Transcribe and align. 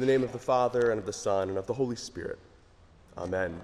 In 0.00 0.06
the 0.06 0.12
name 0.14 0.22
of 0.22 0.32
the 0.32 0.38
Father, 0.38 0.92
and 0.92 0.98
of 0.98 1.04
the 1.04 1.12
Son, 1.12 1.50
and 1.50 1.58
of 1.58 1.66
the 1.66 1.74
Holy 1.74 1.94
Spirit. 1.94 2.38
Amen. 3.18 3.60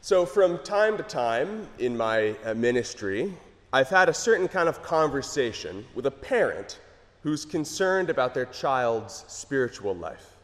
So, 0.00 0.24
from 0.24 0.62
time 0.62 0.96
to 0.96 1.02
time 1.02 1.66
in 1.80 1.96
my 1.96 2.36
uh, 2.44 2.54
ministry, 2.54 3.34
I've 3.72 3.88
had 3.88 4.08
a 4.08 4.14
certain 4.14 4.46
kind 4.46 4.68
of 4.68 4.80
conversation 4.84 5.86
with 5.96 6.06
a 6.06 6.12
parent 6.12 6.78
who's 7.24 7.44
concerned 7.44 8.10
about 8.10 8.34
their 8.34 8.46
child's 8.46 9.24
spiritual 9.26 9.96
life. 9.96 10.36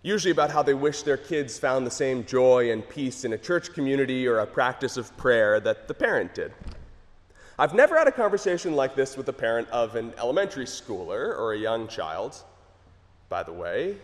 Usually 0.00 0.32
about 0.32 0.50
how 0.50 0.62
they 0.62 0.72
wish 0.72 1.02
their 1.02 1.18
kids 1.18 1.58
found 1.58 1.86
the 1.86 1.90
same 1.90 2.24
joy 2.24 2.72
and 2.72 2.88
peace 2.88 3.26
in 3.26 3.34
a 3.34 3.38
church 3.38 3.74
community 3.74 4.26
or 4.26 4.38
a 4.38 4.46
practice 4.46 4.96
of 4.96 5.14
prayer 5.18 5.60
that 5.60 5.88
the 5.88 5.94
parent 5.94 6.34
did. 6.34 6.54
I've 7.58 7.72
never 7.72 7.96
had 7.96 8.06
a 8.06 8.12
conversation 8.12 8.74
like 8.74 8.94
this 8.94 9.16
with 9.16 9.30
a 9.30 9.32
parent 9.32 9.70
of 9.70 9.96
an 9.96 10.12
elementary 10.18 10.66
schooler 10.66 11.34
or 11.38 11.54
a 11.54 11.58
young 11.58 11.88
child, 11.88 12.42
by 13.30 13.42
the 13.42 13.52
way. 13.52 13.96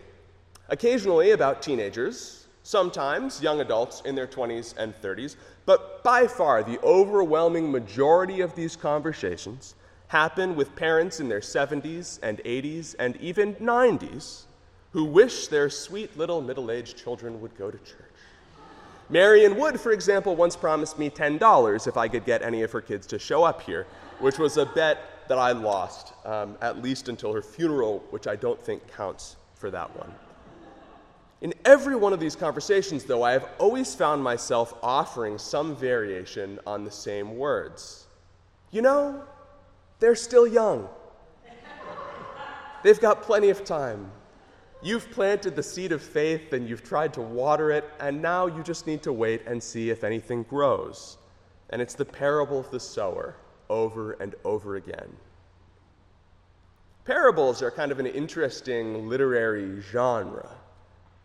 Occasionally 0.69 1.31
about 1.31 1.61
teenagers, 1.61 2.47
sometimes 2.63 3.43
young 3.43 3.61
adults 3.61 4.01
in 4.05 4.15
their 4.15 4.25
20s 4.25 4.73
and 4.77 4.99
30s, 5.03 5.35
but 5.67 6.03
by 6.03 6.25
far 6.25 6.63
the 6.63 6.79
overwhelming 6.81 7.71
majority 7.71 8.41
of 8.41 8.55
these 8.55 8.75
conversations 8.75 9.75
happen 10.07 10.55
with 10.55 10.75
parents 10.75 11.19
in 11.19 11.29
their 11.29 11.39
70s 11.39 12.17
and 12.23 12.39
80s 12.39 12.95
and 12.97 13.15
even 13.17 13.53
90s 13.55 14.45
who 14.93 15.05
wish 15.05 15.47
their 15.47 15.69
sweet 15.69 16.17
little 16.17 16.41
middle 16.41 16.71
aged 16.71 16.97
children 16.97 17.39
would 17.39 17.55
go 17.55 17.69
to 17.69 17.77
church. 17.79 18.12
Marion 19.09 19.57
Wood, 19.57 19.79
for 19.79 19.91
example, 19.91 20.35
once 20.35 20.55
promised 20.55 20.97
me 20.97 21.09
$10 21.09 21.87
if 21.87 21.97
I 21.97 22.07
could 22.07 22.25
get 22.25 22.41
any 22.41 22.63
of 22.63 22.71
her 22.71 22.81
kids 22.81 23.05
to 23.07 23.19
show 23.19 23.43
up 23.43 23.61
here, 23.61 23.85
which 24.19 24.39
was 24.39 24.57
a 24.57 24.65
bet 24.65 25.27
that 25.27 25.37
I 25.37 25.51
lost, 25.51 26.13
um, 26.25 26.57
at 26.61 26.81
least 26.81 27.09
until 27.09 27.33
her 27.33 27.41
funeral, 27.41 28.03
which 28.09 28.27
I 28.27 28.35
don't 28.35 28.61
think 28.61 28.87
counts 28.95 29.35
for 29.55 29.69
that 29.71 29.95
one. 29.97 30.13
In 31.41 31.53
every 31.65 31.95
one 31.95 32.13
of 32.13 32.21
these 32.21 32.37
conversations, 32.37 33.03
though, 33.03 33.23
I 33.23 33.33
have 33.33 33.49
always 33.59 33.93
found 33.93 34.23
myself 34.23 34.73
offering 34.81 35.37
some 35.37 35.75
variation 35.75 36.59
on 36.65 36.85
the 36.85 36.91
same 36.91 37.37
words. 37.37 38.05
You 38.71 38.81
know, 38.81 39.23
they're 39.99 40.15
still 40.15 40.47
young. 40.47 40.87
They've 42.81 42.99
got 42.99 43.21
plenty 43.21 43.49
of 43.49 43.63
time. 43.65 44.11
You've 44.83 45.09
planted 45.11 45.55
the 45.55 45.63
seed 45.63 45.93
of 45.93 46.01
faith 46.01 46.51
and 46.51 46.67
you've 46.67 46.83
tried 46.83 47.13
to 47.13 47.21
water 47.21 47.71
it, 47.71 47.89
and 48.01 48.21
now 48.21 48.47
you 48.47 48.61
just 48.63 48.85
need 48.85 49.01
to 49.03 49.13
wait 49.13 49.41
and 49.47 49.63
see 49.63 49.89
if 49.89 50.03
anything 50.03 50.43
grows. 50.43 51.17
And 51.69 51.81
it's 51.81 51.93
the 51.93 52.03
parable 52.03 52.59
of 52.59 52.69
the 52.69 52.81
sower 52.81 53.37
over 53.69 54.11
and 54.13 54.35
over 54.43 54.75
again. 54.75 55.15
Parables 57.05 57.61
are 57.61 57.71
kind 57.71 57.93
of 57.93 57.99
an 57.99 58.07
interesting 58.07 59.07
literary 59.07 59.79
genre. 59.81 60.49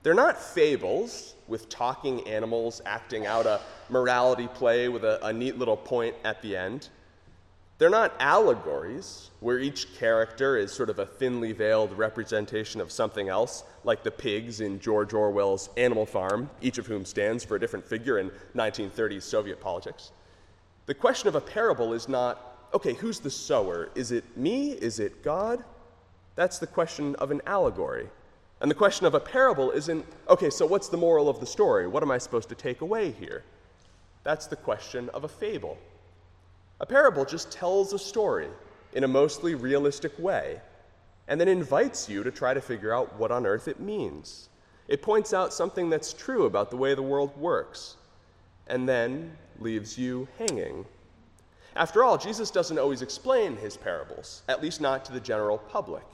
They're 0.04 0.14
not 0.14 0.40
fables 0.40 1.34
with 1.48 1.68
talking 1.68 2.26
animals 2.28 2.80
acting 2.86 3.26
out 3.26 3.46
a 3.46 3.60
morality 3.88 4.46
play 4.54 4.88
with 4.88 5.04
a, 5.04 5.24
a 5.26 5.32
neat 5.32 5.58
little 5.58 5.76
point 5.76 6.14
at 6.24 6.40
the 6.42 6.56
end. 6.56 6.90
They're 7.78 7.88
not 7.88 8.12
allegories, 8.18 9.30
where 9.38 9.60
each 9.60 9.96
character 9.96 10.56
is 10.56 10.72
sort 10.72 10.90
of 10.90 10.98
a 10.98 11.06
thinly 11.06 11.52
veiled 11.52 11.96
representation 11.96 12.80
of 12.80 12.90
something 12.90 13.28
else, 13.28 13.62
like 13.84 14.02
the 14.02 14.10
pigs 14.10 14.60
in 14.60 14.80
George 14.80 15.14
Orwell's 15.14 15.70
Animal 15.76 16.04
Farm, 16.04 16.50
each 16.60 16.78
of 16.78 16.88
whom 16.88 17.04
stands 17.04 17.44
for 17.44 17.54
a 17.54 17.60
different 17.60 17.86
figure 17.86 18.18
in 18.18 18.32
1930s 18.56 19.22
Soviet 19.22 19.60
politics. 19.60 20.10
The 20.86 20.94
question 20.94 21.28
of 21.28 21.36
a 21.36 21.40
parable 21.40 21.92
is 21.92 22.08
not, 22.08 22.66
okay, 22.74 22.94
who's 22.94 23.20
the 23.20 23.30
sower? 23.30 23.90
Is 23.94 24.10
it 24.10 24.24
me? 24.36 24.72
Is 24.72 24.98
it 24.98 25.22
God? 25.22 25.62
That's 26.34 26.58
the 26.58 26.66
question 26.66 27.14
of 27.16 27.30
an 27.30 27.42
allegory. 27.46 28.08
And 28.60 28.68
the 28.68 28.74
question 28.74 29.06
of 29.06 29.14
a 29.14 29.20
parable 29.20 29.70
isn't, 29.70 30.04
okay, 30.28 30.50
so 30.50 30.66
what's 30.66 30.88
the 30.88 30.96
moral 30.96 31.28
of 31.28 31.38
the 31.38 31.46
story? 31.46 31.86
What 31.86 32.02
am 32.02 32.10
I 32.10 32.18
supposed 32.18 32.48
to 32.48 32.56
take 32.56 32.80
away 32.80 33.12
here? 33.12 33.44
That's 34.24 34.46
the 34.46 34.56
question 34.56 35.10
of 35.10 35.22
a 35.22 35.28
fable. 35.28 35.78
A 36.80 36.86
parable 36.86 37.24
just 37.24 37.50
tells 37.50 37.92
a 37.92 37.98
story 37.98 38.48
in 38.92 39.04
a 39.04 39.08
mostly 39.08 39.54
realistic 39.54 40.16
way 40.18 40.60
and 41.26 41.40
then 41.40 41.48
invites 41.48 42.08
you 42.08 42.22
to 42.22 42.30
try 42.30 42.54
to 42.54 42.60
figure 42.60 42.94
out 42.94 43.16
what 43.18 43.30
on 43.30 43.46
earth 43.46 43.68
it 43.68 43.80
means. 43.80 44.48
It 44.86 45.02
points 45.02 45.34
out 45.34 45.52
something 45.52 45.90
that's 45.90 46.12
true 46.12 46.46
about 46.46 46.70
the 46.70 46.76
way 46.76 46.94
the 46.94 47.02
world 47.02 47.36
works 47.36 47.96
and 48.68 48.88
then 48.88 49.36
leaves 49.58 49.98
you 49.98 50.28
hanging. 50.38 50.86
After 51.76 52.02
all, 52.02 52.16
Jesus 52.16 52.50
doesn't 52.50 52.78
always 52.78 53.02
explain 53.02 53.56
his 53.56 53.76
parables, 53.76 54.42
at 54.48 54.62
least 54.62 54.80
not 54.80 55.04
to 55.04 55.12
the 55.12 55.20
general 55.20 55.58
public. 55.58 56.04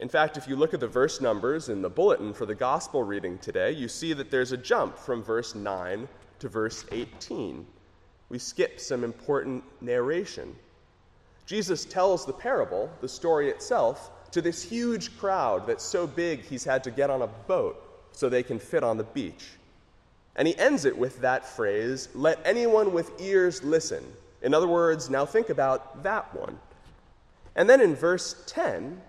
In 0.00 0.08
fact, 0.08 0.36
if 0.36 0.48
you 0.48 0.56
look 0.56 0.74
at 0.74 0.80
the 0.80 0.88
verse 0.88 1.20
numbers 1.20 1.68
in 1.68 1.82
the 1.82 1.90
bulletin 1.90 2.32
for 2.32 2.46
the 2.46 2.54
gospel 2.54 3.04
reading 3.04 3.38
today, 3.38 3.70
you 3.70 3.88
see 3.88 4.12
that 4.14 4.30
there's 4.30 4.52
a 4.52 4.56
jump 4.56 4.98
from 4.98 5.22
verse 5.22 5.54
9 5.54 6.08
to 6.40 6.48
verse 6.48 6.84
18 6.90 7.66
we 8.28 8.38
skip 8.38 8.80
some 8.80 9.04
important 9.04 9.62
narration. 9.80 10.54
Jesus 11.46 11.84
tells 11.84 12.24
the 12.24 12.32
parable, 12.32 12.90
the 13.00 13.08
story 13.08 13.50
itself, 13.50 14.10
to 14.30 14.40
this 14.40 14.62
huge 14.62 15.16
crowd 15.18 15.66
that's 15.66 15.84
so 15.84 16.06
big 16.06 16.42
he's 16.42 16.64
had 16.64 16.82
to 16.84 16.90
get 16.90 17.10
on 17.10 17.22
a 17.22 17.26
boat 17.26 17.80
so 18.12 18.28
they 18.28 18.42
can 18.42 18.58
fit 18.58 18.82
on 18.82 18.96
the 18.96 19.04
beach. 19.04 19.50
And 20.36 20.48
he 20.48 20.56
ends 20.58 20.84
it 20.84 20.96
with 20.96 21.20
that 21.20 21.46
phrase, 21.46 22.08
let 22.14 22.40
anyone 22.44 22.92
with 22.92 23.20
ears 23.20 23.62
listen. 23.62 24.04
In 24.42 24.52
other 24.52 24.66
words, 24.66 25.08
now 25.08 25.24
think 25.24 25.50
about 25.50 26.02
that 26.02 26.34
one. 26.34 26.58
And 27.56 27.70
then 27.70 27.80
in 27.80 27.94
verse 27.94 28.42
10, 28.46 29.00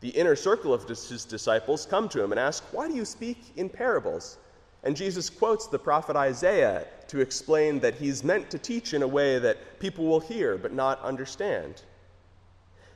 the 0.00 0.10
inner 0.10 0.36
circle 0.36 0.74
of 0.74 0.86
his 0.88 1.24
disciples 1.24 1.86
come 1.86 2.08
to 2.10 2.22
him 2.22 2.32
and 2.32 2.40
ask, 2.40 2.64
Why 2.72 2.88
do 2.88 2.94
you 2.94 3.04
speak 3.04 3.38
in 3.56 3.68
parables? 3.68 4.38
And 4.82 4.96
Jesus 4.96 5.28
quotes 5.28 5.66
the 5.66 5.78
prophet 5.78 6.16
Isaiah 6.16 6.86
to 7.10 7.20
explain 7.20 7.80
that 7.80 7.96
he's 7.96 8.22
meant 8.22 8.48
to 8.48 8.58
teach 8.58 8.94
in 8.94 9.02
a 9.02 9.08
way 9.08 9.36
that 9.40 9.80
people 9.80 10.06
will 10.06 10.20
hear 10.20 10.56
but 10.56 10.72
not 10.72 11.02
understand. 11.02 11.82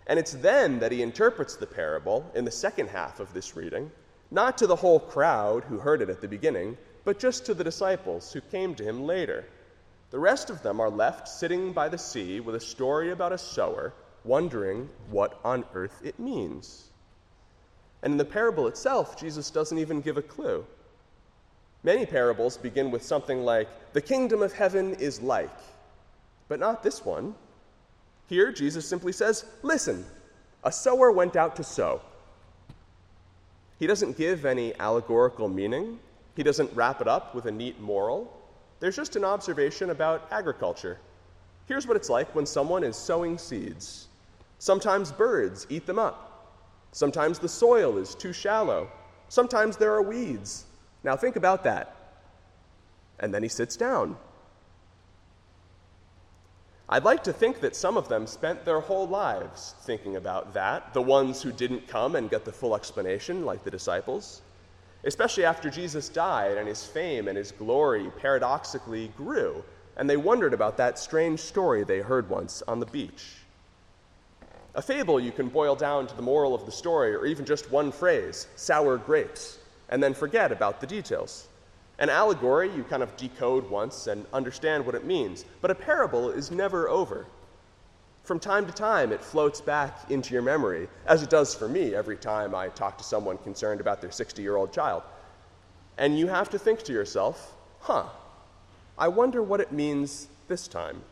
And 0.07 0.21
it's 0.21 0.35
then 0.35 0.79
that 0.79 0.93
he 0.93 1.03
interprets 1.03 1.57
the 1.57 1.67
parable 1.67 2.31
in 2.33 2.45
the 2.45 2.51
second 2.53 2.91
half 2.91 3.19
of 3.19 3.35
this 3.35 3.57
reading, 3.57 3.91
not 4.31 4.57
to 4.59 4.69
the 4.69 4.77
whole 4.77 5.01
crowd 5.01 5.65
who 5.65 5.79
heard 5.79 6.01
it 6.01 6.11
at 6.11 6.21
the 6.21 6.29
beginning, 6.29 6.77
but 7.05 7.19
just 7.19 7.45
to 7.47 7.55
the 7.55 7.65
disciples 7.65 8.33
who 8.33 8.41
came 8.41 8.77
to 8.77 8.85
him 8.85 9.05
later. 9.05 9.47
The 10.11 10.21
rest 10.21 10.49
of 10.49 10.63
them 10.63 10.79
are 10.79 10.91
left 10.91 11.27
sitting 11.27 11.73
by 11.73 11.89
the 11.89 11.99
sea 11.99 12.39
with 12.39 12.55
a 12.55 12.61
story 12.61 13.11
about 13.11 13.33
a 13.33 13.39
sower, 13.39 13.95
wondering 14.23 14.89
what 15.11 15.41
on 15.45 15.65
earth 15.75 16.01
it 16.05 16.21
means. 16.21 16.91
And 18.05 18.13
in 18.13 18.19
the 18.19 18.25
parable 18.25 18.69
itself, 18.69 19.19
Jesus 19.19 19.51
doesn't 19.51 19.79
even 19.79 20.01
give 20.01 20.19
a 20.19 20.23
clue. 20.23 20.65
Many 21.85 22.07
parables 22.07 22.57
begin 22.57 22.91
with 22.91 23.03
something 23.03 23.45
like, 23.45 23.69
The 23.93 24.01
kingdom 24.01 24.43
of 24.43 24.55
heaven 24.55 24.95
is 24.95 25.21
like, 25.21 25.57
but 26.49 26.59
not 26.59 26.83
this 26.83 27.05
one. 27.05 27.35
Here, 28.27 28.51
Jesus 28.51 28.89
simply 28.89 29.13
says, 29.13 29.45
Listen, 29.63 30.07
a 30.65 30.73
sower 30.73 31.13
went 31.13 31.37
out 31.37 31.55
to 31.57 31.63
sow. 31.63 32.01
He 33.79 33.87
doesn't 33.87 34.17
give 34.17 34.47
any 34.47 34.75
allegorical 34.81 35.49
meaning, 35.49 36.01
he 36.35 36.43
doesn't 36.43 36.73
wrap 36.75 37.03
it 37.03 37.07
up 37.07 37.35
with 37.35 37.45
a 37.45 37.51
neat 37.51 37.79
moral. 37.81 38.41
There's 38.81 38.97
just 38.97 39.15
an 39.15 39.25
observation 39.25 39.91
about 39.91 40.27
agriculture. 40.31 40.99
Here's 41.67 41.87
what 41.87 41.97
it's 41.97 42.11
like 42.11 42.35
when 42.35 42.47
someone 42.47 42.83
is 42.83 42.97
sowing 42.97 43.39
seeds. 43.39 44.09
Sometimes 44.59 45.13
birds 45.13 45.67
eat 45.69 45.87
them 45.87 45.99
up. 45.99 46.55
Sometimes 46.93 47.39
the 47.39 47.49
soil 47.49 47.99
is 47.99 48.15
too 48.15 48.33
shallow. 48.33 48.91
Sometimes 49.29 49.77
there 49.77 49.93
are 49.93 50.03
weeds. 50.03 50.65
Now 51.05 51.17
think 51.17 51.37
about 51.37 51.63
that. 51.65 51.95
And 53.21 53.33
then 53.33 53.43
he 53.43 53.49
sits 53.49 53.77
down. 53.77 54.17
I'd 56.89 57.05
like 57.05 57.25
to 57.25 57.33
think 57.33 57.61
that 57.61 57.77
some 57.77 57.97
of 57.97 58.09
them 58.09 58.27
spent 58.27 58.65
their 58.65 58.81
whole 58.81 59.07
lives 59.07 59.75
thinking 59.83 60.17
about 60.17 60.55
that, 60.55 60.93
the 60.93 61.03
ones 61.03 61.41
who 61.41 61.53
didn't 61.53 61.87
come 61.87 62.17
and 62.17 62.31
get 62.31 62.45
the 62.45 62.53
full 62.53 62.75
explanation, 62.75 63.45
like 63.45 63.65
the 63.65 63.71
disciples. 63.71 64.43
Especially 65.05 65.45
after 65.45 65.71
Jesus 65.71 66.09
died 66.09 66.57
and 66.57 66.67
his 66.67 66.85
fame 66.85 67.29
and 67.29 67.39
his 67.39 67.53
glory 67.53 68.11
paradoxically 68.19 69.09
grew, 69.17 69.63
and 69.97 70.09
they 70.09 70.17
wondered 70.17 70.53
about 70.53 70.77
that 70.77 70.99
strange 70.99 71.41
story 71.41 71.85
they 71.85 72.01
heard 72.01 72.29
once 72.29 72.63
on 72.67 72.81
the 72.81 72.87
beach. 72.87 73.37
A 74.75 74.83
fable 74.83 75.21
you 75.21 75.33
can 75.33 75.49
boil 75.49 75.77
down 75.77 76.07
to 76.07 76.17
the 76.17 76.23
moral 76.23 76.55
of 76.55 76.67
the 76.67 76.73
story, 76.73 77.15
or 77.15 77.27
even 77.27 77.45
just 77.45 77.71
one 77.71 77.93
phrase 77.93 78.47
sour 78.57 78.99
grapes 78.99 79.59
and 79.89 80.03
then 80.03 80.15
forget 80.15 80.53
about 80.53 80.81
the 80.81 80.87
details. 80.87 81.49
An 81.99 82.11
allegory, 82.11 82.71
you 82.75 82.83
kind 82.85 83.03
of 83.03 83.17
decode 83.17 83.71
once 83.71 84.09
and 84.09 84.27
understand 84.33 84.85
what 84.85 84.95
it 84.95 85.05
means, 85.05 85.45
but 85.61 85.71
a 85.71 85.75
parable 85.75 86.31
is 86.31 86.51
never 86.51 86.89
over. 86.89 87.27
From 88.25 88.41
time 88.41 88.67
to 88.67 88.73
time, 88.73 89.13
it 89.13 89.23
floats 89.23 89.61
back 89.61 90.11
into 90.11 90.33
your 90.33 90.43
memory, 90.43 90.89
as 91.07 91.23
it 91.23 91.31
does 91.31 91.55
for 91.55 91.69
me 91.69 91.95
every 91.95 92.17
time 92.17 92.55
I 92.55 92.69
talk 92.69 92.97
to 92.99 93.05
someone 93.05 93.37
concerned 93.39 93.81
about 93.81 94.01
their 94.01 94.11
60 94.11 94.41
year 94.43 94.57
old 94.57 94.73
child. 94.73 95.03
And 95.99 96.19
you 96.19 96.27
have 96.27 96.51
to 96.51 96.59
think 96.59 96.83
to 96.85 96.93
yourself, 96.93 97.53
huh, 97.81 98.07
I 98.97 99.09
wonder 99.09 99.43
what 99.43 99.61
it 99.61 99.73
means 99.73 100.29
this 100.49 100.67
time. 100.67 101.03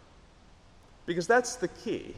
Because 1.04 1.26
that's 1.26 1.56
the 1.56 1.68
key. 1.68 2.14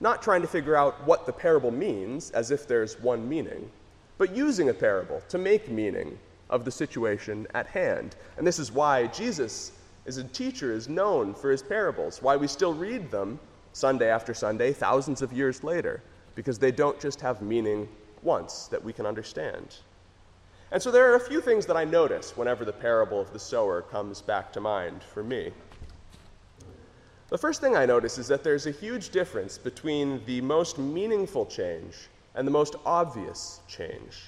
Not 0.00 0.22
trying 0.22 0.40
to 0.40 0.48
figure 0.48 0.76
out 0.76 1.06
what 1.06 1.26
the 1.26 1.32
parable 1.32 1.70
means 1.70 2.30
as 2.30 2.50
if 2.50 2.66
there's 2.66 2.98
one 2.98 3.28
meaning, 3.28 3.70
but 4.18 4.34
using 4.34 4.68
a 4.68 4.74
parable 4.74 5.22
to 5.28 5.38
make 5.38 5.68
meaning 5.68 6.18
of 6.50 6.64
the 6.64 6.70
situation 6.70 7.46
at 7.54 7.66
hand. 7.66 8.14
And 8.36 8.46
this 8.46 8.58
is 8.58 8.70
why 8.70 9.06
Jesus, 9.08 9.72
as 10.06 10.18
a 10.18 10.24
teacher, 10.24 10.72
is 10.72 10.88
known 10.88 11.34
for 11.34 11.50
his 11.50 11.62
parables, 11.62 12.22
why 12.22 12.36
we 12.36 12.46
still 12.46 12.74
read 12.74 13.10
them 13.10 13.40
Sunday 13.72 14.10
after 14.10 14.34
Sunday, 14.34 14.72
thousands 14.72 15.22
of 15.22 15.32
years 15.32 15.64
later, 15.64 16.02
because 16.34 16.58
they 16.58 16.70
don't 16.70 17.00
just 17.00 17.20
have 17.20 17.40
meaning 17.40 17.88
once 18.22 18.66
that 18.66 18.82
we 18.82 18.92
can 18.92 19.06
understand. 19.06 19.76
And 20.70 20.82
so 20.82 20.90
there 20.90 21.10
are 21.10 21.16
a 21.16 21.20
few 21.20 21.40
things 21.40 21.66
that 21.66 21.76
I 21.76 21.84
notice 21.84 22.36
whenever 22.36 22.64
the 22.64 22.72
parable 22.72 23.20
of 23.20 23.32
the 23.32 23.38
sower 23.38 23.82
comes 23.82 24.22
back 24.22 24.52
to 24.52 24.60
mind 24.60 25.02
for 25.02 25.22
me. 25.22 25.52
The 27.28 27.38
first 27.38 27.60
thing 27.60 27.76
I 27.76 27.86
notice 27.86 28.18
is 28.18 28.28
that 28.28 28.44
there's 28.44 28.66
a 28.66 28.70
huge 28.70 29.08
difference 29.08 29.56
between 29.56 30.22
the 30.26 30.42
most 30.42 30.78
meaningful 30.78 31.46
change 31.46 32.08
and 32.34 32.46
the 32.46 32.52
most 32.52 32.76
obvious 32.84 33.60
change. 33.68 34.22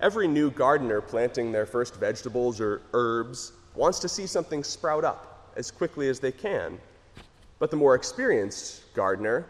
Every 0.00 0.26
new 0.26 0.50
gardener 0.50 1.00
planting 1.00 1.52
their 1.52 1.66
first 1.66 1.94
vegetables 1.96 2.60
or 2.60 2.82
herbs 2.92 3.52
wants 3.74 3.98
to 4.00 4.08
see 4.08 4.26
something 4.26 4.64
sprout 4.64 5.04
up 5.04 5.52
as 5.56 5.70
quickly 5.70 6.08
as 6.08 6.20
they 6.20 6.32
can. 6.32 6.78
But 7.58 7.70
the 7.70 7.76
more 7.76 7.94
experienced 7.94 8.92
gardener, 8.94 9.46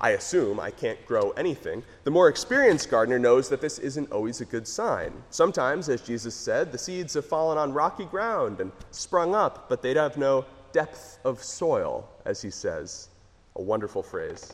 I 0.00 0.10
assume 0.10 0.60
I 0.60 0.70
can't 0.70 1.04
grow 1.06 1.30
anything, 1.30 1.82
the 2.04 2.10
more 2.10 2.28
experienced 2.28 2.88
gardener 2.90 3.18
knows 3.18 3.48
that 3.48 3.60
this 3.60 3.78
isn't 3.78 4.12
always 4.12 4.40
a 4.40 4.44
good 4.44 4.68
sign. 4.68 5.12
Sometimes, 5.30 5.88
as 5.88 6.02
Jesus 6.02 6.34
said, 6.34 6.70
the 6.70 6.78
seeds 6.78 7.14
have 7.14 7.24
fallen 7.26 7.58
on 7.58 7.72
rocky 7.72 8.04
ground 8.04 8.60
and 8.60 8.70
sprung 8.92 9.34
up, 9.34 9.68
but 9.68 9.82
they'd 9.82 9.96
have 9.96 10.16
no 10.16 10.44
depth 10.72 11.18
of 11.24 11.42
soil, 11.42 12.08
as 12.24 12.40
he 12.40 12.50
says. 12.50 13.08
A 13.56 13.62
wonderful 13.62 14.02
phrase. 14.02 14.52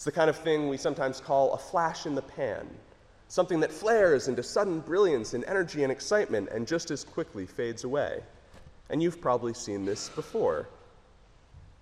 It's 0.00 0.06
the 0.06 0.12
kind 0.12 0.30
of 0.30 0.36
thing 0.38 0.70
we 0.70 0.78
sometimes 0.78 1.20
call 1.20 1.52
a 1.52 1.58
flash 1.58 2.06
in 2.06 2.14
the 2.14 2.22
pan, 2.22 2.66
something 3.28 3.60
that 3.60 3.70
flares 3.70 4.28
into 4.28 4.42
sudden 4.42 4.80
brilliance 4.80 5.34
and 5.34 5.44
energy 5.44 5.82
and 5.82 5.92
excitement 5.92 6.48
and 6.50 6.66
just 6.66 6.90
as 6.90 7.04
quickly 7.04 7.44
fades 7.44 7.84
away. 7.84 8.22
And 8.88 9.02
you've 9.02 9.20
probably 9.20 9.52
seen 9.52 9.84
this 9.84 10.08
before. 10.08 10.70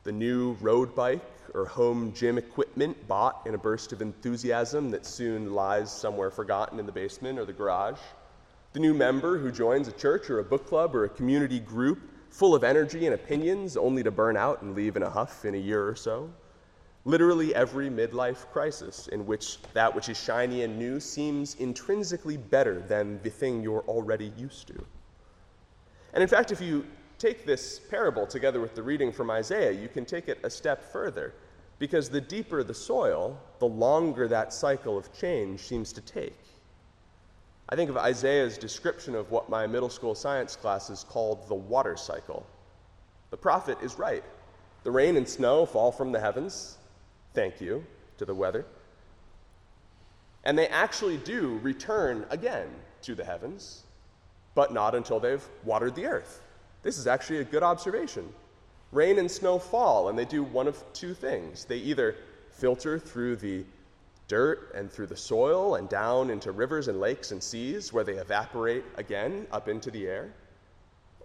The 0.03 0.11
new 0.11 0.57
road 0.61 0.97
bike 0.97 1.23
or 1.55 1.65
home 1.65 2.13
gym 2.13 2.39
equipment 2.39 3.07
bought 3.07 3.43
in 3.47 3.55
a 3.55 3.59
burst 3.59 3.93
of 3.93 4.03
enthusiasm 4.03 4.91
that 4.91 5.07
soon 5.07 5.55
lies 5.55 5.89
somewhere 5.89 6.33
forgotten 6.33 6.81
in 6.81 6.87
the 6.87 6.91
basement 6.91 7.39
or 7.39 7.45
the 7.45 7.53
garage. 7.53 8.01
The 8.73 8.81
new 8.81 8.95
member 8.95 9.39
who 9.39 9.53
joins 9.53 9.87
a 9.87 9.93
church 9.93 10.29
or 10.29 10.41
a 10.41 10.45
book 10.45 10.67
club 10.67 10.97
or 10.97 11.05
a 11.05 11.09
community 11.09 11.61
group 11.61 12.01
full 12.31 12.57
of 12.57 12.65
energy 12.65 13.07
and 13.07 13.15
opinions, 13.15 13.77
only 13.77 14.03
to 14.03 14.11
burn 14.11 14.37
out 14.37 14.63
and 14.63 14.75
leave 14.75 14.97
in 14.97 15.05
a 15.05 15.09
huff 15.09 15.45
in 15.45 15.55
a 15.55 15.59
year 15.59 15.87
or 15.87 15.95
so. 15.95 16.29
Literally 17.05 17.55
every 17.55 17.89
midlife 17.89 18.47
crisis 18.53 19.09
in 19.09 19.25
which 19.25 19.59
that 19.73 19.95
which 19.95 20.09
is 20.09 20.23
shiny 20.23 20.63
and 20.63 20.79
new 20.79 21.01
seems 21.01 21.55
intrinsically 21.55 22.37
better 22.37 22.81
than 22.81 23.21
the 23.23 23.31
thing 23.31 23.63
you're 23.63 23.85
already 23.89 24.33
used 24.37 24.67
to. 24.69 24.85
And 26.13 26.23
in 26.23 26.29
fact, 26.29 26.51
if 26.51 26.61
you 26.61 26.87
take 27.19 27.45
this 27.45 27.79
parable 27.79 28.27
together 28.27 28.61
with 28.61 28.75
the 28.75 28.83
reading 28.83 29.13
from 29.13 29.31
Isaiah, 29.31 29.73
you 29.73 29.89
can 29.89 30.05
take 30.05 30.29
it 30.29 30.39
a 30.43 30.51
step 30.51 30.83
further, 30.83 31.35
because 31.79 32.09
the 32.09 32.21
deeper 32.21 32.63
the 32.63 32.75
soil, 32.75 33.39
the 33.59 33.67
longer 33.67 34.29
that 34.29 34.53
cycle 34.53 34.97
of 34.97 35.13
change 35.17 35.61
seems 35.61 35.93
to 35.93 36.01
take. 36.01 36.39
I 37.69 37.77
think 37.77 37.91
of 37.91 37.97
Isaiah's 37.97 38.57
description 38.57 39.15
of 39.15 39.31
what 39.31 39.51
my 39.51 39.67
middle 39.67 39.91
school 39.91 40.15
science 40.15 40.57
classes 40.57 41.05
called 41.09 41.47
the 41.49 41.55
water 41.55 41.97
cycle. 41.97 42.47
The 43.31 43.37
prophet 43.37 43.79
is 43.83 43.99
right. 43.99 44.25
The 44.85 44.91
rain 44.91 45.17
and 45.17 45.29
snow 45.29 45.67
fall 45.67 45.93
from 45.93 46.13
the 46.13 46.21
heavens. 46.21 46.78
Thank 47.35 47.61
you 47.61 47.85
to 48.19 48.25
the 48.25 48.35
weather. 48.35 48.67
And 50.45 50.59
they 50.59 50.69
actually 50.69 51.19
do 51.19 51.59
return 51.63 52.27
again 52.31 52.69
to 53.03 53.15
the 53.15 53.25
heavens, 53.25 53.85
but 54.55 54.73
not 54.73 54.95
until 54.95 55.21
they've 55.21 55.47
watered 55.65 55.95
the 55.95 56.07
earth. 56.07 56.43
This 56.83 56.99
is 56.99 57.07
actually 57.07 57.39
a 57.39 57.45
good 57.45 57.63
observation. 57.63 58.33
Rain 58.93 59.19
and 59.19 59.31
snow 59.31 59.59
fall, 59.59 60.09
and 60.09 60.19
they 60.19 60.25
do 60.25 60.43
one 60.43 60.67
of 60.67 60.83
two 60.93 61.13
things. 61.13 61.65
They 61.65 61.77
either 61.77 62.17
filter 62.51 62.99
through 62.99 63.37
the 63.37 63.65
dirt 64.29 64.73
and 64.75 64.91
through 64.91 65.07
the 65.07 65.17
soil 65.17 65.77
and 65.77 65.89
down 65.89 66.31
into 66.31 66.53
rivers 66.53 66.89
and 66.89 67.01
lakes 67.01 67.31
and 67.33 67.43
seas 67.43 67.93
where 67.93 68.05
they 68.05 68.15
evaporate 68.15 68.85
again 68.97 69.47
up 69.53 69.69
into 69.69 69.91
the 69.91 70.07
air. 70.07 70.33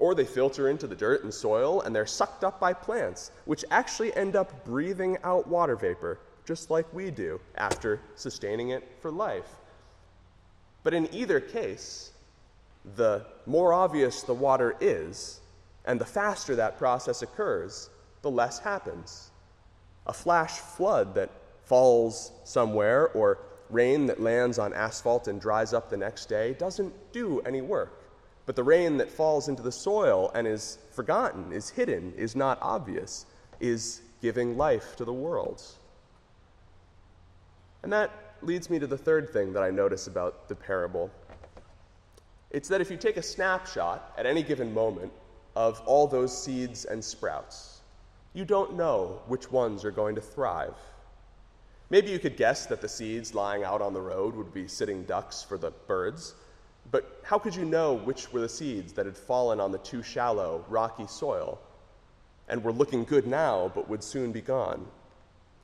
Or 0.03 0.13
they 0.13 0.25
filter 0.25 0.67
into 0.67 0.85
the 0.85 0.97
dirt 0.97 1.23
and 1.23 1.33
soil 1.33 1.79
and 1.79 1.95
they're 1.95 2.05
sucked 2.05 2.43
up 2.43 2.59
by 2.59 2.73
plants, 2.73 3.31
which 3.45 3.63
actually 3.71 4.13
end 4.17 4.35
up 4.35 4.65
breathing 4.65 5.17
out 5.23 5.47
water 5.47 5.77
vapor, 5.77 6.19
just 6.43 6.69
like 6.69 6.93
we 6.93 7.09
do 7.09 7.39
after 7.55 8.01
sustaining 8.15 8.71
it 8.71 8.83
for 8.99 9.09
life. 9.09 9.55
But 10.83 10.93
in 10.93 11.07
either 11.15 11.39
case, 11.39 12.11
the 12.97 13.25
more 13.45 13.71
obvious 13.71 14.23
the 14.23 14.33
water 14.33 14.75
is, 14.81 15.39
and 15.85 16.01
the 16.01 16.05
faster 16.05 16.53
that 16.57 16.77
process 16.77 17.21
occurs, 17.21 17.89
the 18.23 18.29
less 18.29 18.59
happens. 18.59 19.31
A 20.05 20.11
flash 20.11 20.59
flood 20.59 21.15
that 21.15 21.29
falls 21.63 22.33
somewhere 22.43 23.07
or 23.11 23.37
rain 23.69 24.07
that 24.07 24.21
lands 24.21 24.59
on 24.59 24.73
asphalt 24.73 25.29
and 25.29 25.39
dries 25.39 25.71
up 25.73 25.89
the 25.89 25.95
next 25.95 26.25
day 26.25 26.55
doesn't 26.55 26.93
do 27.13 27.39
any 27.45 27.61
work. 27.61 28.02
But 28.45 28.55
the 28.55 28.63
rain 28.63 28.97
that 28.97 29.09
falls 29.09 29.47
into 29.47 29.63
the 29.63 29.71
soil 29.71 30.31
and 30.35 30.45
is 30.45 30.77
forgotten, 30.91 31.53
is 31.53 31.69
hidden, 31.69 32.13
is 32.17 32.35
not 32.35 32.59
obvious, 32.61 33.25
is 33.59 34.01
giving 34.21 34.57
life 34.57 34.95
to 34.97 35.05
the 35.05 35.13
world. 35.13 35.63
And 37.83 37.91
that 37.93 38.11
leads 38.41 38.69
me 38.69 38.79
to 38.79 38.87
the 38.87 38.97
third 38.97 39.29
thing 39.29 39.53
that 39.53 39.63
I 39.63 39.69
notice 39.69 40.07
about 40.07 40.47
the 40.49 40.55
parable. 40.55 41.09
It's 42.51 42.69
that 42.69 42.81
if 42.81 42.91
you 42.91 42.97
take 42.97 43.17
a 43.17 43.23
snapshot 43.23 44.13
at 44.17 44.25
any 44.25 44.43
given 44.43 44.73
moment 44.73 45.11
of 45.55 45.81
all 45.85 46.07
those 46.07 46.35
seeds 46.35 46.85
and 46.85 47.03
sprouts, 47.03 47.81
you 48.33 48.45
don't 48.45 48.75
know 48.75 49.21
which 49.27 49.51
ones 49.51 49.85
are 49.85 49.91
going 49.91 50.15
to 50.15 50.21
thrive. 50.21 50.75
Maybe 51.89 52.09
you 52.09 52.19
could 52.19 52.37
guess 52.37 52.65
that 52.67 52.81
the 52.81 52.89
seeds 52.89 53.35
lying 53.35 53.63
out 53.63 53.81
on 53.81 53.93
the 53.93 54.01
road 54.01 54.35
would 54.35 54.53
be 54.53 54.67
sitting 54.67 55.03
ducks 55.03 55.43
for 55.43 55.57
the 55.57 55.71
birds, 55.71 56.33
but 56.91 57.21
how 57.23 57.39
could 57.39 57.55
you 57.55 57.65
know 57.65 57.93
which 57.93 58.31
were 58.31 58.41
the 58.41 58.49
seeds 58.49 58.93
that 58.93 59.05
had 59.05 59.17
fallen 59.17 59.59
on 59.59 59.71
the 59.71 59.77
too 59.79 60.03
shallow, 60.03 60.63
rocky 60.69 61.07
soil 61.07 61.59
and 62.47 62.63
were 62.63 62.73
looking 62.73 63.03
good 63.03 63.25
now 63.25 63.71
but 63.73 63.89
would 63.89 64.03
soon 64.03 64.31
be 64.31 64.41
gone? 64.41 64.85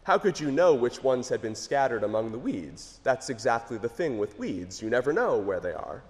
How 0.03 0.17
could 0.17 0.39
you 0.39 0.49
know 0.49 0.73
which 0.73 1.03
ones 1.03 1.29
had 1.29 1.41
been 1.41 1.55
scattered 1.55 2.03
among 2.03 2.31
the 2.31 2.39
weeds? 2.39 2.99
That's 3.03 3.29
exactly 3.29 3.77
the 3.77 3.89
thing 3.89 4.17
with 4.17 4.39
weeds. 4.39 4.81
You 4.81 4.89
never 4.89 5.13
know 5.13 5.37
where 5.37 5.59
they 5.59 5.73
are. 5.73 6.01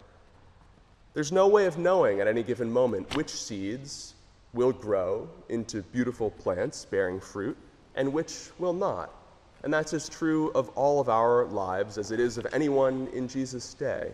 There's 1.14 1.32
no 1.32 1.48
way 1.48 1.66
of 1.66 1.78
knowing 1.78 2.22
at 2.22 2.28
any 2.28 2.44
given 2.44 2.72
moment 2.72 3.16
which 3.16 3.30
seeds 3.30 4.14
will 4.54 4.72
grow 4.72 5.28
into 5.50 5.82
beautiful 5.82 6.32
plants 6.32 6.86
bearing 6.86 7.20
fruit 7.20 7.58
and 7.96 8.14
which 8.14 8.50
will 8.58 8.74
not. 8.74 9.14
And 9.64 9.74
that's 9.74 9.94
as 9.94 10.08
true 10.08 10.52
of 10.52 10.70
all 10.70 11.02
of 11.02 11.10
our 11.10 11.46
lives 11.46 11.98
as 11.98 12.12
it 12.12 12.20
is 12.20 12.38
of 12.38 12.48
anyone 12.54 13.10
in 13.12 13.28
Jesus' 13.28 13.74
day. 13.74 14.14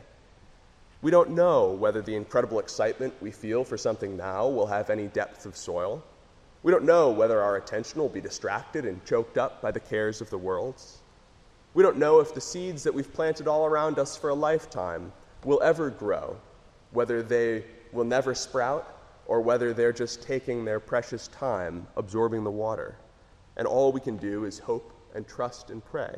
We 1.05 1.11
don't 1.11 1.35
know 1.35 1.69
whether 1.69 2.01
the 2.01 2.15
incredible 2.15 2.57
excitement 2.57 3.13
we 3.21 3.29
feel 3.29 3.63
for 3.63 3.77
something 3.77 4.17
now 4.17 4.47
will 4.47 4.65
have 4.65 4.89
any 4.89 5.05
depth 5.05 5.45
of 5.45 5.55
soil. 5.55 6.03
We 6.63 6.71
don't 6.71 6.83
know 6.83 7.11
whether 7.11 7.43
our 7.43 7.57
attention 7.57 8.01
will 8.01 8.09
be 8.09 8.21
distracted 8.21 8.85
and 8.85 9.05
choked 9.05 9.37
up 9.37 9.61
by 9.61 9.69
the 9.69 9.79
cares 9.79 10.19
of 10.19 10.31
the 10.31 10.39
world. 10.39 10.81
We 11.75 11.83
don't 11.83 11.99
know 11.99 12.21
if 12.21 12.33
the 12.33 12.41
seeds 12.41 12.81
that 12.81 12.91
we've 12.95 13.13
planted 13.13 13.47
all 13.47 13.67
around 13.67 13.99
us 13.99 14.17
for 14.17 14.31
a 14.31 14.33
lifetime 14.33 15.13
will 15.43 15.61
ever 15.61 15.91
grow, 15.91 16.37
whether 16.89 17.21
they 17.21 17.65
will 17.91 18.03
never 18.03 18.33
sprout, 18.33 18.91
or 19.27 19.41
whether 19.41 19.75
they're 19.75 19.93
just 19.93 20.23
taking 20.23 20.65
their 20.65 20.79
precious 20.79 21.27
time 21.27 21.85
absorbing 21.97 22.43
the 22.43 22.49
water. 22.49 22.95
And 23.57 23.67
all 23.67 23.91
we 23.91 23.99
can 23.99 24.17
do 24.17 24.45
is 24.45 24.57
hope 24.57 24.91
and 25.13 25.27
trust 25.27 25.69
and 25.69 25.85
pray. 25.85 26.17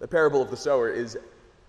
The 0.00 0.08
parable 0.08 0.42
of 0.42 0.50
the 0.50 0.56
sower 0.56 0.90
is, 0.90 1.16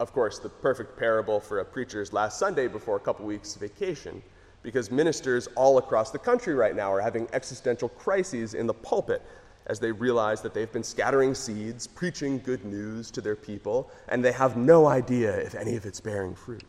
of 0.04 0.12
course, 0.12 0.38
the 0.38 0.50
perfect 0.50 1.00
parable 1.00 1.40
for 1.40 1.62
a 1.62 1.66
preacher's 1.66 2.12
last 2.12 2.38
Sunday 2.38 2.68
before 2.68 2.98
a 2.98 3.00
couple 3.00 3.26
weeks' 3.26 3.56
vacation, 3.56 4.22
because 4.62 4.92
ministers 4.92 5.48
all 5.56 5.78
across 5.78 6.12
the 6.12 6.20
country 6.20 6.54
right 6.54 6.76
now 6.76 6.92
are 6.92 7.00
having 7.00 7.26
existential 7.32 7.88
crises 7.88 8.54
in 8.54 8.68
the 8.68 8.74
pulpit 8.74 9.22
as 9.68 9.80
they 9.80 9.94
realize 9.94 10.42
that 10.42 10.54
they've 10.54 10.74
been 10.74 10.84
scattering 10.84 11.34
seeds, 11.34 11.88
preaching 11.88 12.38
good 12.40 12.66
news 12.66 13.10
to 13.12 13.22
their 13.22 13.38
people, 13.38 13.90
and 14.10 14.24
they 14.24 14.34
have 14.34 14.58
no 14.58 14.88
idea 14.88 15.34
if 15.38 15.56
any 15.56 15.78
of 15.78 15.86
it's 15.86 16.02
bearing 16.02 16.36
fruit. 16.36 16.66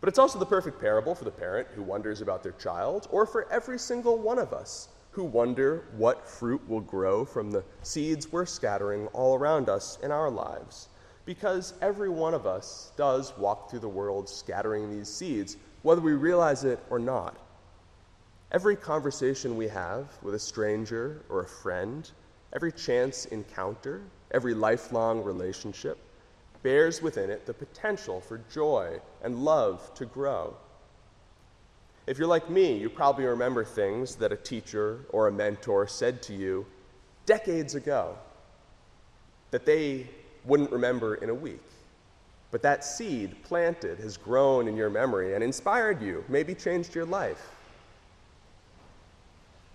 But 0.00 0.08
it's 0.08 0.18
also 0.18 0.38
the 0.38 0.46
perfect 0.46 0.80
parable 0.80 1.14
for 1.14 1.24
the 1.24 1.30
parent 1.30 1.68
who 1.74 1.82
wonders 1.82 2.22
about 2.22 2.42
their 2.42 2.52
child, 2.52 3.08
or 3.10 3.26
for 3.26 3.46
every 3.52 3.78
single 3.78 4.16
one 4.16 4.38
of 4.38 4.54
us 4.54 4.88
who 5.10 5.24
wonder 5.24 5.84
what 5.98 6.26
fruit 6.26 6.66
will 6.66 6.80
grow 6.80 7.26
from 7.26 7.50
the 7.50 7.62
seeds 7.82 8.32
we're 8.32 8.46
scattering 8.46 9.06
all 9.08 9.34
around 9.34 9.68
us 9.68 9.98
in 10.02 10.10
our 10.10 10.30
lives. 10.30 10.88
Because 11.24 11.74
every 11.80 12.08
one 12.08 12.34
of 12.34 12.46
us 12.46 12.92
does 12.96 13.32
walk 13.38 13.70
through 13.70 13.80
the 13.80 13.88
world 13.88 14.28
scattering 14.28 14.90
these 14.90 15.08
seeds, 15.08 15.56
whether 15.82 16.00
we 16.00 16.12
realize 16.12 16.64
it 16.64 16.80
or 16.90 16.98
not. 16.98 17.36
Every 18.50 18.76
conversation 18.76 19.56
we 19.56 19.68
have 19.68 20.08
with 20.22 20.34
a 20.34 20.38
stranger 20.38 21.22
or 21.28 21.40
a 21.40 21.48
friend, 21.48 22.10
every 22.52 22.72
chance 22.72 23.24
encounter, 23.26 24.02
every 24.32 24.54
lifelong 24.54 25.22
relationship 25.22 25.98
bears 26.62 27.02
within 27.02 27.30
it 27.30 27.46
the 27.46 27.54
potential 27.54 28.20
for 28.20 28.40
joy 28.52 29.00
and 29.22 29.44
love 29.44 29.92
to 29.94 30.06
grow. 30.06 30.54
If 32.06 32.18
you're 32.18 32.28
like 32.28 32.50
me, 32.50 32.76
you 32.76 32.90
probably 32.90 33.24
remember 33.24 33.64
things 33.64 34.16
that 34.16 34.32
a 34.32 34.36
teacher 34.36 35.00
or 35.10 35.28
a 35.28 35.32
mentor 35.32 35.86
said 35.86 36.22
to 36.22 36.34
you 36.34 36.66
decades 37.26 37.74
ago 37.74 38.16
that 39.52 39.64
they 39.64 40.08
wouldn't 40.44 40.70
remember 40.70 41.16
in 41.16 41.30
a 41.30 41.34
week. 41.34 41.62
But 42.50 42.62
that 42.62 42.84
seed 42.84 43.42
planted 43.44 43.98
has 44.00 44.16
grown 44.16 44.68
in 44.68 44.76
your 44.76 44.90
memory 44.90 45.34
and 45.34 45.42
inspired 45.42 46.02
you, 46.02 46.24
maybe 46.28 46.54
changed 46.54 46.94
your 46.94 47.06
life. 47.06 47.50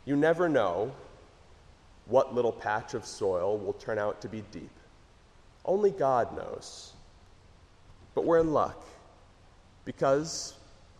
You 0.05 0.15
never 0.15 0.47
know 0.47 0.93
what 2.05 2.33
little 2.33 2.51
patch 2.51 2.93
of 2.93 3.05
soil 3.05 3.57
will 3.57 3.73
turn 3.73 3.97
out 3.97 4.21
to 4.21 4.29
be 4.29 4.43
deep. 4.51 4.69
Only 5.65 5.91
God 5.91 6.35
knows. 6.35 6.93
But 8.15 8.23
we're 8.23 8.39
in 8.39 8.53
luck 8.53 8.83
because, 9.85 10.53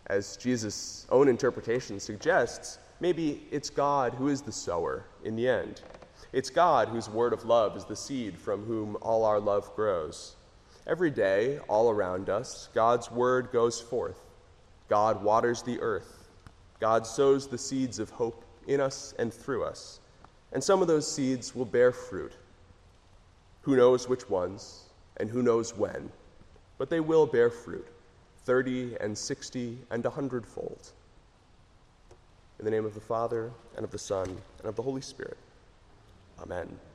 as 0.08 0.36
Jesus' 0.36 1.06
own 1.10 1.28
interpretation 1.28 1.98
suggests, 2.00 2.78
maybe 3.00 3.46
it's 3.50 3.70
God 3.70 4.14
who 4.14 4.28
is 4.28 4.42
the 4.42 4.52
sower 4.52 5.04
in 5.24 5.36
the 5.36 5.48
end. 5.48 5.80
It's 6.32 6.50
God 6.50 6.88
whose 6.88 7.08
word 7.08 7.32
of 7.32 7.44
love 7.44 7.76
is 7.76 7.84
the 7.84 7.96
seed 7.96 8.38
from 8.38 8.64
whom 8.64 8.96
all 9.00 9.24
our 9.24 9.40
love 9.40 9.74
grows. 9.74 10.36
Every 10.86 11.10
day, 11.10 11.58
all 11.68 11.90
around 11.90 12.28
us, 12.28 12.68
God's 12.74 13.10
word 13.10 13.50
goes 13.50 13.80
forth. 13.80 14.20
God 14.88 15.22
waters 15.22 15.62
the 15.62 15.80
earth. 15.80 16.28
God 16.80 17.06
sows 17.06 17.46
the 17.46 17.58
seeds 17.58 17.98
of 17.98 18.10
hope 18.10 18.44
in 18.66 18.80
us 18.80 19.14
and 19.18 19.32
through 19.32 19.64
us. 19.64 20.00
And 20.52 20.62
some 20.62 20.82
of 20.82 20.88
those 20.88 21.10
seeds 21.10 21.54
will 21.54 21.64
bear 21.64 21.92
fruit. 21.92 22.32
Who 23.62 23.76
knows 23.76 24.08
which 24.08 24.28
ones 24.28 24.84
and 25.16 25.28
who 25.28 25.42
knows 25.42 25.76
when, 25.76 26.10
but 26.76 26.90
they 26.90 27.00
will 27.00 27.26
bear 27.26 27.50
fruit 27.50 27.86
30 28.44 28.96
and 29.00 29.16
60 29.16 29.78
and 29.90 30.06
a 30.06 30.10
hundredfold. 30.10 30.92
In 32.58 32.64
the 32.64 32.70
name 32.70 32.86
of 32.86 32.94
the 32.94 33.00
Father, 33.00 33.50
and 33.76 33.84
of 33.84 33.90
the 33.90 33.98
Son, 33.98 34.26
and 34.26 34.66
of 34.66 34.74
the 34.74 34.82
Holy 34.82 35.02
Spirit. 35.02 35.36
Amen. 36.40 36.87